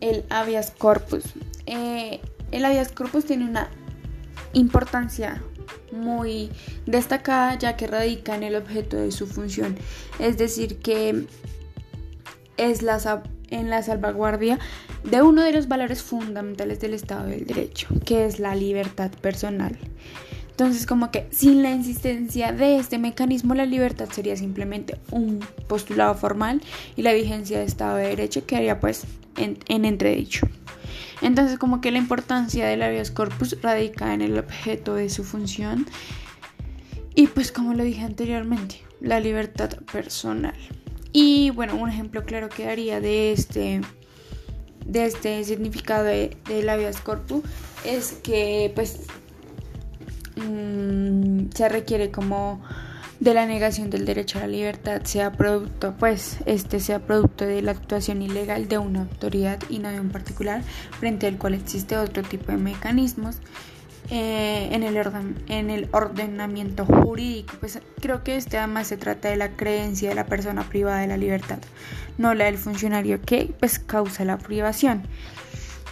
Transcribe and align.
el 0.00 0.24
habeas 0.30 0.70
corpus. 0.70 1.24
Eh, 1.66 2.20
el 2.50 2.64
habeas 2.64 2.92
corpus 2.92 3.24
tiene 3.24 3.44
una 3.44 3.68
importancia 4.52 5.42
muy 5.92 6.50
destacada 6.86 7.58
ya 7.58 7.76
que 7.76 7.86
radica 7.86 8.34
en 8.34 8.42
el 8.42 8.56
objeto 8.56 8.96
de 8.96 9.12
su 9.12 9.26
función, 9.26 9.76
es 10.18 10.38
decir, 10.38 10.78
que 10.78 11.26
es 12.56 12.82
la, 12.82 13.22
en 13.50 13.70
la 13.70 13.82
salvaguardia 13.82 14.58
de 15.04 15.22
uno 15.22 15.42
de 15.42 15.52
los 15.52 15.68
valores 15.68 16.02
fundamentales 16.02 16.80
del 16.80 16.94
Estado 16.94 17.26
del 17.26 17.46
Derecho, 17.46 17.88
que 18.04 18.26
es 18.26 18.38
la 18.38 18.54
libertad 18.54 19.10
personal. 19.10 19.78
Entonces, 20.60 20.84
como 20.84 21.10
que 21.10 21.26
sin 21.30 21.62
la 21.62 21.72
existencia 21.72 22.52
de 22.52 22.76
este 22.76 22.98
mecanismo, 22.98 23.54
la 23.54 23.64
libertad 23.64 24.10
sería 24.12 24.36
simplemente 24.36 24.98
un 25.10 25.40
postulado 25.66 26.14
formal 26.14 26.60
y 26.96 27.00
la 27.00 27.14
vigencia 27.14 27.58
de 27.58 27.64
Estado 27.64 27.96
de 27.96 28.08
Derecho 28.08 28.44
quedaría 28.44 28.78
pues 28.78 29.04
en, 29.38 29.56
en 29.68 29.86
entredicho. 29.86 30.46
Entonces, 31.22 31.58
como 31.58 31.80
que 31.80 31.90
la 31.90 31.96
importancia 31.96 32.66
del 32.66 32.82
habeas 32.82 33.10
corpus 33.10 33.56
radica 33.62 34.12
en 34.12 34.20
el 34.20 34.38
objeto 34.38 34.94
de 34.94 35.08
su 35.08 35.24
función 35.24 35.86
y 37.14 37.28
pues 37.28 37.52
como 37.52 37.72
lo 37.72 37.82
dije 37.82 38.02
anteriormente, 38.02 38.82
la 39.00 39.18
libertad 39.18 39.70
personal. 39.90 40.58
Y 41.10 41.48
bueno, 41.52 41.74
un 41.74 41.88
ejemplo 41.88 42.26
claro 42.26 42.50
que 42.50 42.66
daría 42.66 43.00
de 43.00 43.32
este 43.32 43.80
de 44.84 45.06
este 45.06 45.42
significado 45.42 46.04
de, 46.04 46.36
del 46.48 46.68
habeas 46.68 47.00
corpus 47.00 47.44
es 47.86 48.12
que 48.22 48.70
pues 48.74 49.06
Mm, 50.48 51.50
se 51.54 51.68
requiere 51.68 52.10
como 52.10 52.60
de 53.20 53.34
la 53.34 53.44
negación 53.44 53.90
del 53.90 54.06
derecho 54.06 54.38
a 54.38 54.42
la 54.42 54.48
libertad 54.48 55.02
sea 55.04 55.32
producto, 55.32 55.94
pues 55.98 56.38
este 56.46 56.80
sea 56.80 57.00
producto 57.00 57.44
de 57.44 57.60
la 57.60 57.72
actuación 57.72 58.22
ilegal 58.22 58.66
de 58.66 58.78
una 58.78 59.02
autoridad 59.02 59.58
y 59.68 59.78
no 59.78 59.90
de 59.90 60.00
un 60.00 60.08
particular, 60.08 60.62
frente 60.98 61.26
al 61.26 61.36
cual 61.36 61.54
existe 61.54 61.98
otro 61.98 62.22
tipo 62.22 62.50
de 62.50 62.56
mecanismos 62.56 63.36
eh, 64.08 64.70
en, 64.72 64.82
el 64.82 64.96
orden, 64.96 65.36
en 65.48 65.68
el 65.68 65.88
ordenamiento 65.92 66.86
jurídico. 66.86 67.54
Pues 67.60 67.78
creo 68.00 68.24
que 68.24 68.36
este 68.36 68.56
además 68.56 68.86
se 68.86 68.96
trata 68.96 69.28
de 69.28 69.36
la 69.36 69.50
creencia 69.50 70.08
de 70.08 70.14
la 70.14 70.24
persona 70.24 70.62
privada 70.62 71.00
de 71.00 71.06
la 71.06 71.18
libertad, 71.18 71.58
no 72.16 72.32
la 72.32 72.46
del 72.46 72.56
funcionario 72.56 73.20
que 73.20 73.54
pues 73.60 73.78
causa 73.78 74.24
la 74.24 74.38
privación. 74.38 75.02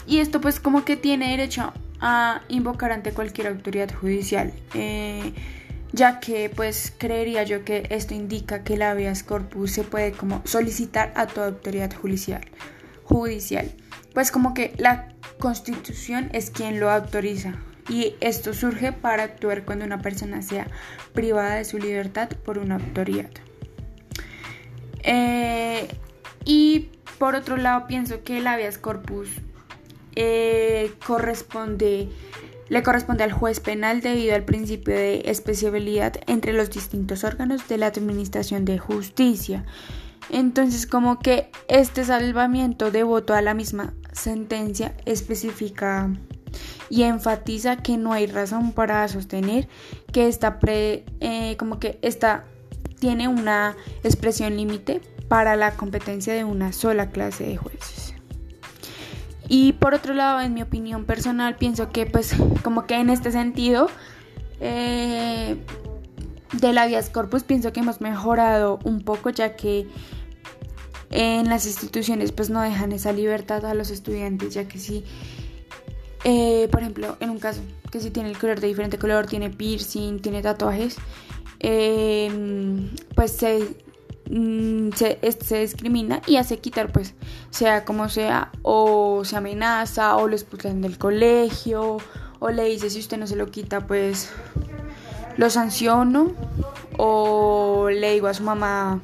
Y 0.07 0.21
esto 0.21 0.41
pues 0.41 0.61
como 0.61 0.87
que 0.87 0.97
tiene 0.97 1.29
derecho 1.29 1.75
a 2.01 2.43
invocar 2.49 2.93
ante 2.93 3.13
cualquier 3.13 3.49
autoridad 3.49 3.93
judicial, 3.93 4.53
eh, 4.75 5.33
ya 5.93 6.21
que 6.21 6.51
pues 6.55 6.93
creería 6.97 7.43
yo 7.43 7.65
que 7.65 7.87
esto 7.91 8.15
indica 8.15 8.63
que 8.63 8.75
el 8.75 8.83
habeas 8.83 9.23
corpus 9.23 9.73
se 9.73 9.85
puede 9.85 10.13
como 10.13 10.43
solicitar 10.45 11.13
a 11.17 11.27
toda 11.27 11.49
autoridad 11.49 11.93
judicial, 11.95 12.43
judicial, 13.05 13.71
pues 14.15 14.31
como 14.31 14.55
que 14.55 14.75
la 14.79 15.09
constitución 15.39 16.31
es 16.33 16.51
quien 16.51 16.81
lo 16.81 16.91
autoriza 16.91 17.55
y 17.89 18.15
esto 18.21 18.53
surge 18.53 18.93
para 18.93 19.23
actuar 19.23 19.65
cuando 19.65 19.85
una 19.85 20.03
persona 20.03 20.43
sea 20.43 20.67
privada 21.15 21.55
de 21.55 21.65
su 21.65 21.79
libertad 21.79 22.29
por 22.45 22.59
una 22.59 22.77
autoridad. 22.77 23.31
Eh, 25.03 25.89
y 26.45 26.91
por 27.19 27.35
otro 27.35 27.57
lado 27.57 27.87
pienso 27.87 28.23
que 28.25 28.39
el 28.39 28.47
habeas 28.47 28.79
corpus 28.79 29.29
eh, 30.21 30.93
corresponde, 31.07 32.09
le 32.69 32.83
corresponde 32.83 33.23
al 33.23 33.31
juez 33.31 33.61
penal 33.61 34.01
debido 34.01 34.35
al 34.35 34.45
principio 34.45 34.93
de 34.93 35.23
especialidad 35.27 36.15
entre 36.27 36.53
los 36.53 36.71
distintos 36.71 37.23
órganos 37.23 37.69
de 37.69 37.79
la 37.79 37.87
Administración 37.87 38.65
de 38.65 38.79
Justicia. 38.79 39.65
Entonces, 40.31 40.89
como 40.89 41.21
que 41.21 41.51
este 41.69 42.05
salvamiento 42.05 42.91
de 42.91 43.05
voto 43.05 43.33
a 43.33 43.43
la 43.43 43.55
misma 43.55 43.95
sentencia 44.13 44.95
especifica 45.07 46.11
y 46.91 47.05
enfatiza 47.05 47.77
que 47.77 47.97
no 47.97 48.13
hay 48.13 48.27
razón 48.27 48.73
para 48.73 49.07
sostener 49.07 49.69
que 50.13 50.27
esta 50.27 50.59
pre, 50.59 51.05
eh, 51.21 51.57
como 51.59 51.79
que 51.79 52.01
esta 52.03 52.45
tiene 52.99 53.29
una 53.29 53.77
expresión 54.03 54.57
límite 54.57 55.01
para 55.29 55.55
la 55.55 55.77
competencia 55.77 56.35
de 56.35 56.43
una 56.43 56.73
sola 56.73 57.11
clase 57.11 57.45
de 57.45 57.57
jueces. 57.57 57.98
Y 59.49 59.73
por 59.73 59.95
otro 59.95 60.13
lado, 60.13 60.41
en 60.41 60.53
mi 60.53 60.63
opinión 60.63 61.05
personal, 61.07 61.57
pienso 61.57 61.91
que 61.91 62.05
pues 62.05 62.35
como 62.63 62.87
que 62.87 62.97
en 62.97 63.09
este 63.09 63.33
sentido 63.33 63.89
eh, 64.61 65.57
de 66.53 66.73
la 66.73 66.87
vías 66.87 67.11
corpus 67.11 67.45
pienso 67.45 67.73
que 67.73 67.81
hemos 67.81 68.01
mejorado 68.01 68.79
un 68.85 69.03
poco 69.03 69.31
ya 69.31 69.57
que 69.57 69.87
en 71.11 71.49
las 71.49 71.67
instituciones 71.67 72.33
pues 72.33 72.51
no 72.51 72.61
dejan 72.61 72.93
esa 72.93 73.13
libertad 73.13 73.65
a 73.65 73.75
los 73.75 73.91
estudiantes 73.91 74.55
ya 74.55 74.67
que 74.67 74.79
si 74.79 75.05
eh, 76.25 76.69
por 76.71 76.81
ejemplo 76.81 77.17
en 77.21 77.31
un 77.31 77.39
caso 77.39 77.61
que 77.91 78.01
si 78.01 78.11
tiene 78.11 78.31
el 78.31 78.39
color 78.39 78.61
de 78.61 78.67
diferente 78.67 78.99
color 78.99 79.27
tiene 79.27 79.51
piercing 79.51 80.21
tiene 80.21 80.43
tatuajes 80.43 80.97
eh, 81.61 82.89
pues 83.15 83.33
se 83.33 83.77
Mm, 84.31 84.91
se, 84.93 85.59
discrimina 85.59 86.21
y 86.27 86.37
hace 86.37 86.59
quitar 86.59 86.93
pues 86.93 87.15
sea 87.49 87.87
como 87.87 88.11
sea 88.11 88.53
o 88.61 89.23
se 89.25 89.37
amenaza 89.37 90.17
o 90.17 90.29
lo 90.29 90.35
expulsan 90.35 90.83
del 90.83 90.99
colegio 90.99 91.97
o 92.39 92.51
le 92.51 92.65
dice 92.65 92.91
si 92.91 92.99
usted 92.99 93.17
no 93.17 93.27
se 93.27 93.37
lo 93.37 93.47
quita 93.51 93.87
pues 93.87 94.31
lo 95.39 95.49
sanciono 95.49 96.33
o 96.99 97.89
le 97.91 98.13
digo 98.13 98.27
a 98.27 98.35
su 98.35 98.43
mamá 98.43 99.01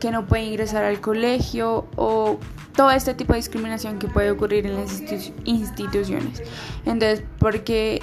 que 0.00 0.10
no 0.10 0.26
puede 0.26 0.44
ingresar 0.44 0.84
al 0.84 1.00
colegio 1.00 1.86
o 1.96 2.38
todo 2.76 2.90
este 2.90 3.14
tipo 3.14 3.32
de 3.32 3.38
discriminación 3.38 3.98
que 3.98 4.08
puede 4.08 4.30
ocurrir 4.32 4.66
en 4.66 4.74
las 4.74 5.02
instituciones. 5.44 6.42
Entonces 6.84 7.22
porque 7.38 8.02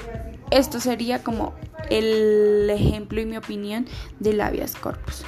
esto 0.49 0.79
sería 0.79 1.21
como 1.21 1.53
el 1.91 2.67
ejemplo 2.71 3.21
y 3.21 3.25
mi 3.25 3.37
opinión 3.37 3.85
del 4.19 4.41
habeas 4.41 4.75
corpus 4.75 5.25